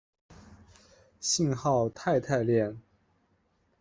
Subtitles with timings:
[1.19, 2.81] 信号肽肽链。